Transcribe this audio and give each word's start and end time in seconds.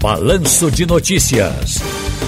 Balanço 0.00 0.70
de 0.70 0.86
Notícias. 0.86 1.78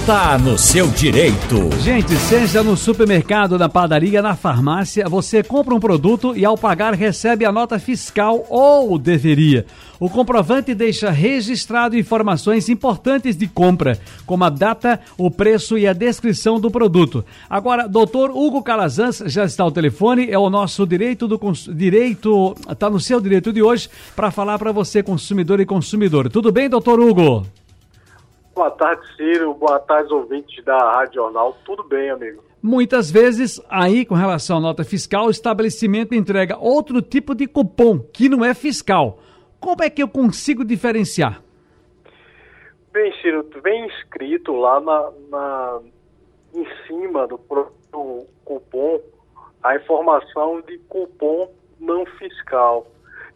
Tá 0.05 0.37
no 0.37 0.59
seu 0.59 0.87
direito. 0.89 1.71
Gente, 1.81 2.15
seja 2.17 2.61
no 2.61 2.77
supermercado, 2.77 3.57
na 3.57 3.67
padaria, 3.67 4.21
na 4.21 4.35
farmácia, 4.35 5.09
você 5.09 5.41
compra 5.41 5.73
um 5.73 5.79
produto 5.79 6.37
e 6.37 6.45
ao 6.45 6.55
pagar 6.55 6.93
recebe 6.93 7.45
a 7.45 7.51
nota 7.51 7.79
fiscal 7.79 8.45
ou 8.47 8.99
deveria. 8.99 9.65
O 9.99 10.07
comprovante 10.07 10.75
deixa 10.75 11.09
registrado 11.09 11.97
informações 11.97 12.69
importantes 12.69 13.35
de 13.35 13.47
compra, 13.47 13.97
como 14.23 14.43
a 14.43 14.49
data, 14.49 14.99
o 15.17 15.31
preço 15.31 15.75
e 15.75 15.87
a 15.87 15.93
descrição 15.93 16.59
do 16.59 16.69
produto. 16.69 17.25
Agora, 17.49 17.87
doutor 17.87 18.29
Hugo 18.29 18.61
Calazans 18.61 19.23
já 19.25 19.45
está 19.45 19.63
ao 19.63 19.71
telefone, 19.71 20.29
é 20.29 20.37
o 20.37 20.49
nosso 20.49 20.85
direito 20.85 21.27
do 21.27 21.39
direito, 21.73 22.55
está 22.69 22.87
no 22.87 22.99
seu 22.99 23.19
direito 23.19 23.51
de 23.51 23.63
hoje 23.63 23.89
para 24.15 24.29
falar 24.29 24.59
para 24.59 24.71
você 24.71 25.01
consumidor 25.01 25.59
e 25.59 25.65
consumidor. 25.65 26.29
Tudo 26.29 26.51
bem, 26.51 26.69
doutor 26.69 26.99
Hugo? 26.99 27.47
Boa 28.53 28.69
tarde, 28.71 29.01
Ciro. 29.15 29.53
Boa 29.55 29.79
tarde, 29.79 30.13
ouvintes 30.13 30.63
da 30.63 30.77
Rádio 30.77 31.15
Jornal. 31.15 31.57
Tudo 31.65 31.83
bem, 31.83 32.09
amigo? 32.09 32.43
Muitas 32.61 33.11
vezes, 33.11 33.61
aí 33.69 34.05
com 34.05 34.15
relação 34.15 34.57
à 34.57 34.59
nota 34.59 34.83
fiscal, 34.83 35.25
o 35.25 35.31
estabelecimento 35.31 36.15
entrega 36.15 36.57
outro 36.57 37.01
tipo 37.01 37.35
de 37.35 37.47
cupom 37.47 37.99
que 37.99 38.29
não 38.29 38.45
é 38.45 38.53
fiscal. 38.53 39.19
Como 39.59 39.83
é 39.83 39.89
que 39.89 40.03
eu 40.03 40.07
consigo 40.07 40.63
diferenciar? 40.63 41.41
Bem, 42.91 43.11
Ciro, 43.21 43.49
vem 43.63 43.87
escrito 43.87 44.53
lá 44.53 44.79
na, 44.79 45.11
na 45.29 45.79
em 46.53 46.65
cima 46.87 47.27
do, 47.27 47.39
do 47.91 48.27
cupom 48.45 49.01
a 49.63 49.75
informação 49.75 50.61
de 50.61 50.77
cupom 50.89 51.49
não 51.79 52.05
fiscal. 52.05 52.85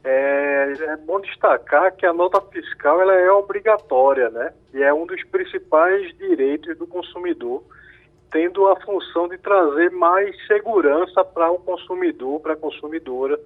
É, 0.10 0.74
é, 0.84 0.96
bom 0.96 1.20
destacar 1.20 1.94
que 1.94 2.06
a 2.06 2.14
nota 2.14 2.40
fiscal 2.40 3.02
ela 3.02 3.14
é 3.14 3.30
obrigatória, 3.30 4.30
né? 4.30 4.54
E 4.74 4.82
é 4.82 4.94
um 4.94 5.06
dos 5.06 5.22
principais 5.26 6.18
direitos 6.18 6.78
do 6.78 6.88
consumidor, 6.88 7.62
tendo 8.32 8.70
a 8.70 8.80
função 8.80 9.28
de 9.28 9.38
trazer 9.38 9.92
mais 9.92 10.34
segurança 10.48 11.26
para 11.26 11.52
o 11.52 11.60
consumidor, 11.60 12.40
para 12.40 12.54
a 12.54 12.56
consumidora. 12.56 13.38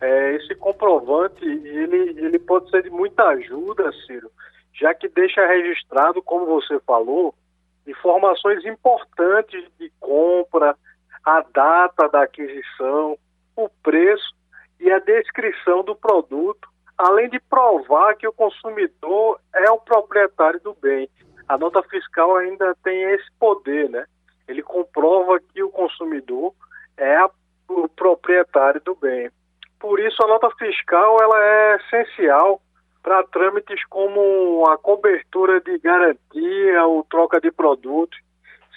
É, 0.00 0.34
esse 0.36 0.54
comprovante 0.54 1.44
ele, 1.44 2.24
ele 2.24 2.38
pode 2.38 2.70
ser 2.70 2.84
de 2.84 2.90
muita 2.90 3.24
ajuda, 3.24 3.90
Ciro, 4.06 4.30
já 4.74 4.94
que 4.94 5.08
deixa 5.08 5.44
registrado, 5.44 6.22
como 6.22 6.46
você 6.46 6.78
falou, 6.86 7.34
informações 7.84 8.64
importantes 8.64 9.64
de 9.76 9.90
compra, 9.98 10.76
a 11.24 11.44
data 11.52 12.08
da 12.08 12.22
aquisição, 12.22 13.18
o 13.56 13.68
preço 13.82 14.35
e 14.80 14.90
a 14.90 14.98
descrição 14.98 15.82
do 15.82 15.94
produto, 15.94 16.68
além 16.96 17.28
de 17.28 17.40
provar 17.40 18.16
que 18.16 18.26
o 18.26 18.32
consumidor 18.32 19.38
é 19.54 19.70
o 19.70 19.78
proprietário 19.78 20.60
do 20.60 20.74
bem. 20.74 21.08
A 21.48 21.56
nota 21.56 21.82
fiscal 21.84 22.36
ainda 22.36 22.74
tem 22.82 23.02
esse 23.12 23.30
poder, 23.38 23.88
né? 23.88 24.06
Ele 24.48 24.62
comprova 24.62 25.40
que 25.40 25.62
o 25.62 25.70
consumidor 25.70 26.52
é 26.96 27.16
a, 27.16 27.30
o 27.68 27.88
proprietário 27.88 28.80
do 28.80 28.94
bem. 28.94 29.30
Por 29.78 30.00
isso, 30.00 30.22
a 30.24 30.26
nota 30.26 30.50
fiscal 30.56 31.18
ela 31.20 31.38
é 31.38 31.76
essencial 31.76 32.60
para 33.02 33.22
trâmites 33.24 33.84
como 33.86 34.64
a 34.68 34.76
cobertura 34.78 35.60
de 35.60 35.78
garantia 35.78 36.84
ou 36.84 37.04
troca 37.04 37.40
de 37.40 37.52
produtos, 37.52 38.18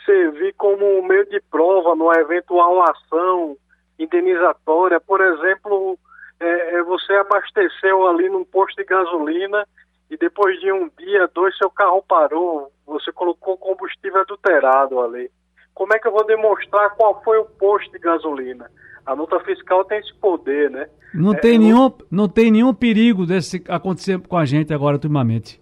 servir 0.05 0.53
como 0.53 1.01
meio 1.01 1.27
de 1.29 1.41
prova 1.49 1.95
numa 1.95 2.15
eventual 2.19 2.83
ação 2.83 3.57
indenizatória. 3.99 4.99
Por 4.99 5.21
exemplo, 5.21 5.97
é, 6.39 6.75
é, 6.75 6.83
você 6.83 7.13
abasteceu 7.13 8.07
ali 8.07 8.29
num 8.29 8.45
posto 8.45 8.77
de 8.77 8.85
gasolina 8.85 9.67
e 10.09 10.17
depois 10.17 10.59
de 10.59 10.71
um 10.71 10.89
dia, 10.97 11.29
dois, 11.33 11.55
seu 11.57 11.69
carro 11.69 12.03
parou, 12.07 12.71
você 12.87 13.11
colocou 13.11 13.57
combustível 13.57 14.21
adulterado 14.21 14.99
ali. 15.01 15.29
Como 15.73 15.93
é 15.93 15.99
que 15.99 16.07
eu 16.07 16.11
vou 16.11 16.25
demonstrar 16.25 16.89
qual 16.95 17.21
foi 17.23 17.37
o 17.37 17.45
posto 17.45 17.91
de 17.91 17.99
gasolina? 17.99 18.69
A 19.05 19.15
nota 19.15 19.39
fiscal 19.41 19.85
tem 19.85 19.99
esse 19.99 20.13
poder, 20.15 20.69
né? 20.69 20.87
Não, 21.13 21.33
é, 21.33 21.37
tem, 21.37 21.57
nenhum, 21.57 21.91
não 22.11 22.27
tem 22.27 22.51
nenhum 22.51 22.73
perigo 22.73 23.25
desse 23.25 23.63
acontecer 23.67 24.19
com 24.19 24.37
a 24.37 24.45
gente 24.45 24.73
agora, 24.73 24.95
ultimamente. 24.95 25.61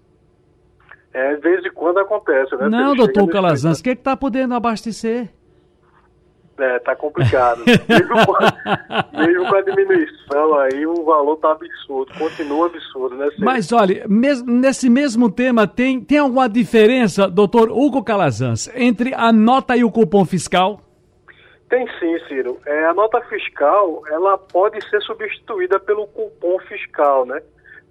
É, 1.14 1.36
de 1.36 1.42
vez 1.42 1.66
em 1.66 1.72
quando 1.72 2.00
acontece, 2.00 2.56
né? 2.56 2.70
Não, 2.70 2.96
doutor 2.96 3.28
Calazans, 3.30 3.80
o 3.80 3.84
que 3.84 3.90
é 3.90 3.94
está 3.94 4.16
podendo 4.16 4.54
abastecer? 4.54 5.30
É, 6.60 6.80
tá 6.80 6.96
complicado. 6.96 7.64
mesmo, 7.66 8.16
com, 8.26 8.34
mesmo 9.18 9.48
com 9.48 9.56
a 9.56 9.62
diminuição 9.62 10.56
aí, 10.60 10.88
o 10.88 11.04
valor 11.06 11.36
tá 11.38 11.52
absurdo, 11.52 12.12
continua 12.18 12.66
absurdo, 12.66 13.16
né? 13.16 13.30
Mas 13.38 13.72
olha, 13.72 14.06
mes 14.10 14.44
nesse 14.44 14.90
mesmo 14.90 15.32
tema, 15.32 15.68
tem, 15.68 16.02
tem 16.02 16.18
alguma 16.18 16.50
diferença, 16.50 17.30
doutor 17.30 17.70
Hugo 17.70 18.04
Calazans, 18.04 18.70
entre 18.76 19.14
a 19.14 19.32
nota 19.32 19.78
e 19.78 19.84
o 19.84 19.92
cupom 19.92 20.26
fiscal? 20.26 20.82
Tem 21.70 21.86
sim, 22.00 22.18
Ciro. 22.28 22.58
É, 22.66 22.86
a 22.86 22.94
nota 22.94 23.22
fiscal, 23.22 24.02
ela 24.10 24.38
pode 24.38 24.84
ser 24.90 25.02
substituída 25.02 25.80
pelo 25.80 26.08
cupom 26.08 26.58
fiscal, 26.68 27.26
né? 27.26 27.42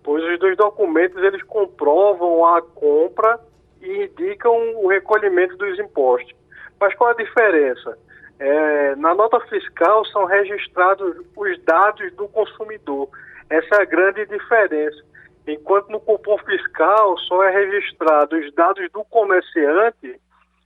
Pois 0.03 0.25
os 0.25 0.39
dois 0.39 0.57
documentos, 0.57 1.23
eles 1.23 1.43
comprovam 1.43 2.45
a 2.47 2.63
compra 2.63 3.39
e 3.83 4.05
indicam 4.05 4.53
o 4.77 4.89
recolhimento 4.89 5.57
dos 5.57 5.79
impostos. 5.79 6.35
Mas 6.81 6.95
qual 6.95 7.11
a 7.11 7.15
diferença? 7.15 7.99
É, 8.39 8.95
na 8.97 9.15
nota 9.15 9.41
fiscal 9.49 10.05
são 10.07 10.25
registrados 10.25 11.17
os 11.37 11.65
dados 11.65 12.13
do 12.15 12.29
consumidor. 12.29 13.09
Essa 13.49 13.77
é 13.77 13.83
a 13.83 13.87
grande 13.87 14.27
diferença. 14.27 15.03
Enquanto 15.47 15.89
no 15.91 16.01
cupom 16.01 16.37
fiscal 16.39 17.17
só 17.19 17.45
é 17.45 17.51
registrado 17.51 18.37
os 18.37 18.53
dados 18.55 18.91
do 18.93 19.05
comerciante 19.05 20.21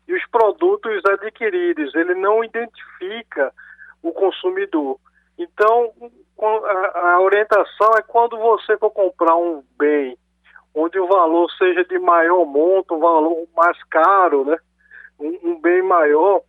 e 0.08 0.14
os 0.14 0.26
produtos 0.30 1.02
adquiridos. 1.06 1.94
Ele 1.94 2.14
não 2.14 2.42
identifica 2.42 3.52
o 4.02 4.12
consumidor. 4.12 4.98
Então, 5.38 5.92
a 6.94 7.20
orientação 7.20 7.92
é 7.96 8.02
quando 8.02 8.36
você 8.38 8.76
for 8.78 8.90
comprar 8.90 9.36
um 9.36 9.62
bem 9.78 10.16
onde 10.74 10.98
o 10.98 11.06
valor 11.06 11.50
seja 11.52 11.84
de 11.84 11.98
maior 11.98 12.44
monto, 12.44 12.94
um 12.94 13.00
valor 13.00 13.46
mais 13.56 13.76
caro, 13.84 14.44
né? 14.44 14.56
um, 15.18 15.50
um 15.50 15.60
bem 15.60 15.82
maior, 15.82 16.42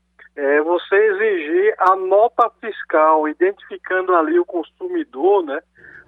você 0.91 0.96
exigir 0.96 1.74
a 1.79 1.96
nota 1.96 2.52
fiscal, 2.59 3.28
identificando 3.28 4.13
ali 4.13 4.38
o 4.38 4.46
consumidor, 4.46 5.44
né? 5.46 5.59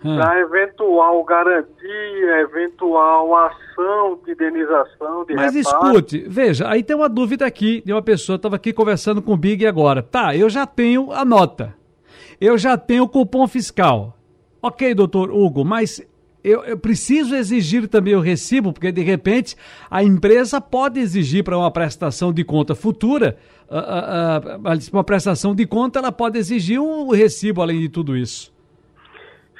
Hum. 0.03 0.17
Para 0.17 0.41
eventual 0.41 1.23
garantia, 1.23 2.41
eventual 2.41 3.33
ação 3.37 4.19
de 4.25 4.33
indenização, 4.33 5.23
de 5.23 5.33
Mas 5.33 5.55
reparo. 5.55 5.87
escute, 5.87 6.25
veja, 6.27 6.67
aí 6.67 6.83
tem 6.83 6.93
uma 6.93 7.07
dúvida 7.07 7.45
aqui 7.45 7.81
de 7.85 7.93
uma 7.93 8.01
pessoa, 8.01 8.35
estava 8.35 8.57
aqui 8.57 8.73
conversando 8.73 9.21
com 9.21 9.33
o 9.33 9.37
Big 9.37 9.65
agora. 9.65 10.03
Tá, 10.03 10.35
eu 10.35 10.49
já 10.49 10.67
tenho 10.67 11.13
a 11.13 11.23
nota, 11.23 11.73
eu 12.41 12.57
já 12.57 12.77
tenho 12.77 13.03
o 13.03 13.09
cupom 13.09 13.47
fiscal. 13.47 14.17
Ok, 14.61 14.93
doutor 14.93 15.31
Hugo, 15.31 15.63
mas 15.63 16.05
eu, 16.43 16.61
eu, 16.65 16.77
preciso 16.77 17.33
exigir 17.33 17.87
também 17.87 18.15
o 18.15 18.19
recibo, 18.19 18.73
porque 18.73 18.91
de 18.91 19.01
repente 19.01 19.55
a 19.89 20.03
empresa 20.03 20.59
pode 20.59 20.99
exigir 20.99 21.43
para 21.43 21.57
uma 21.57 21.71
prestação 21.71 22.33
de 22.33 22.43
conta 22.43 22.75
futura, 22.75 23.37
uma 24.91 25.03
prestação 25.03 25.55
de 25.55 25.65
conta, 25.65 25.99
ela 25.99 26.11
pode 26.11 26.37
exigir 26.37 26.79
um 26.79 27.09
recibo 27.09 27.61
além 27.61 27.79
de 27.79 27.89
tudo 27.89 28.15
isso. 28.15 28.53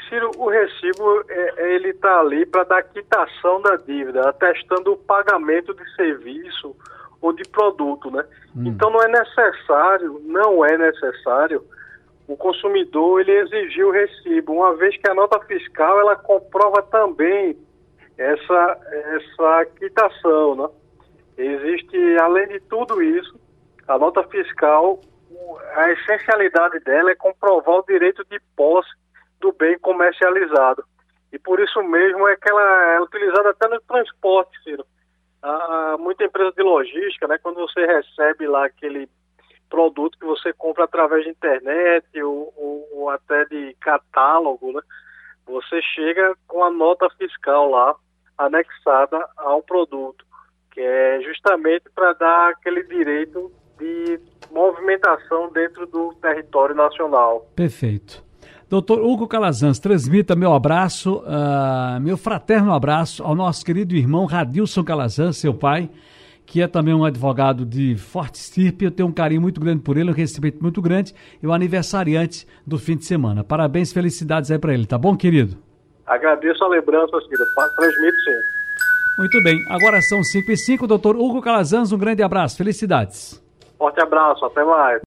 Ciro, 0.09 0.31
o 0.37 0.49
recibo 0.49 1.23
é, 1.29 1.75
ele 1.75 1.89
está 1.89 2.19
ali 2.19 2.45
para 2.45 2.63
dar 2.63 2.83
quitação 2.83 3.61
da 3.61 3.75
dívida, 3.77 4.29
atestando 4.29 4.93
o 4.93 4.97
pagamento 4.97 5.73
de 5.73 5.95
serviço 5.95 6.75
ou 7.21 7.33
de 7.33 7.43
produto, 7.49 8.11
né? 8.11 8.23
Hum. 8.55 8.67
Então 8.67 8.89
não 8.91 9.01
é 9.01 9.07
necessário, 9.07 10.21
não 10.25 10.65
é 10.65 10.77
necessário 10.77 11.63
o 12.27 12.37
consumidor 12.37 13.21
ele 13.21 13.31
exigiu 13.31 13.89
o 13.89 13.91
recibo, 13.91 14.53
uma 14.53 14.75
vez 14.75 14.95
que 14.97 15.09
a 15.09 15.13
nota 15.13 15.39
fiscal 15.41 15.99
ela 15.99 16.15
comprova 16.15 16.81
também 16.81 17.57
essa, 18.17 18.77
essa 18.89 19.65
quitação. 19.77 20.55
Né? 20.55 20.69
Existe, 21.37 21.97
além 22.21 22.47
de 22.47 22.59
tudo 22.61 23.01
isso, 23.01 23.39
a 23.87 23.97
nota 23.97 24.23
fiscal, 24.23 24.99
a 25.75 25.91
essencialidade 25.91 26.79
dela 26.81 27.11
é 27.11 27.15
comprovar 27.15 27.75
o 27.75 27.85
direito 27.85 28.23
de 28.25 28.39
posse 28.55 28.89
do 29.39 29.51
bem 29.51 29.77
comercializado. 29.79 30.83
E 31.31 31.39
por 31.39 31.59
isso 31.59 31.81
mesmo 31.83 32.27
é 32.27 32.35
que 32.35 32.49
ela 32.49 32.93
é 32.93 33.01
utilizada 33.01 33.49
até 33.49 33.67
no 33.67 33.81
transporte, 33.81 34.51
Ciro. 34.63 34.85
Há 35.41 35.97
muita 35.99 36.23
empresa 36.23 36.53
de 36.55 36.63
logística, 36.63 37.27
né, 37.27 37.37
quando 37.39 37.55
você 37.57 37.85
recebe 37.85 38.47
lá 38.47 38.65
aquele 38.65 39.09
produto 39.69 40.17
que 40.19 40.25
você 40.25 40.53
compra 40.53 40.85
através 40.85 41.23
de 41.23 41.31
internet 41.31 42.05
ou, 42.21 42.53
ou, 42.55 42.87
ou 42.93 43.09
até 43.09 43.43
de 43.45 43.75
catálogo, 43.81 44.71
né? 44.71 44.81
Você 45.47 45.81
chega 45.81 46.35
com 46.47 46.63
a 46.63 46.69
nota 46.69 47.09
fiscal 47.17 47.69
lá 47.69 47.95
anexada 48.37 49.27
ao 49.35 49.61
produto, 49.63 50.23
que 50.71 50.79
é 50.79 51.21
justamente 51.21 51.89
para 51.93 52.13
dar 52.13 52.51
aquele 52.51 52.83
direito 52.83 53.51
de 53.83 54.19
movimentação 54.51 55.51
dentro 55.51 55.85
do 55.85 56.13
território 56.21 56.75
nacional. 56.75 57.45
Perfeito. 57.55 58.23
Doutor 58.69 59.01
Hugo 59.01 59.27
Calazans, 59.27 59.77
transmita 59.77 60.35
meu 60.35 60.53
abraço, 60.53 61.17
uh, 61.17 61.99
meu 62.01 62.17
fraterno 62.17 62.73
abraço 62.73 63.21
ao 63.23 63.35
nosso 63.35 63.63
querido 63.63 63.95
irmão 63.95 64.25
Radilson 64.25 64.83
Calazans, 64.83 65.37
seu 65.37 65.53
pai, 65.53 65.89
que 66.45 66.61
é 66.61 66.67
também 66.67 66.93
um 66.93 67.05
advogado 67.05 67.65
de 67.65 67.95
forte 67.95 68.35
estirpe. 68.35 68.85
Eu 68.85 68.91
tenho 68.91 69.09
um 69.09 69.11
carinho 69.11 69.41
muito 69.41 69.61
grande 69.61 69.81
por 69.83 69.97
ele, 69.97 70.09
um 70.09 70.13
respeito 70.13 70.59
muito 70.61 70.81
grande. 70.81 71.13
E 71.41 71.45
o 71.45 71.53
aniversariante 71.53 72.47
do 72.65 72.79
fim 72.79 72.97
de 72.97 73.05
semana. 73.05 73.43
Parabéns, 73.43 73.93
felicidades 73.93 74.49
aí 74.49 74.57
para 74.57 74.73
ele, 74.73 74.87
tá 74.87 74.97
bom, 74.97 75.15
querido? 75.15 75.57
Agradeço 76.07 76.63
a 76.63 76.67
lembrança, 76.67 77.11
filho. 77.29 77.45
Transmite 77.75 78.17
sim. 78.23 79.19
Muito 79.19 79.43
bem. 79.43 79.63
Agora 79.69 80.01
são 80.01 80.23
5 80.23 80.51
e 80.51 80.57
5. 80.57 80.87
Doutor 80.87 81.15
Hugo 81.15 81.41
Calazans, 81.41 81.91
um 81.91 81.97
grande 81.97 82.23
abraço. 82.23 82.57
Felicidades. 82.57 83.42
Forte 83.77 84.01
abraço. 84.01 84.45
Até 84.45 84.63
mais. 84.63 85.01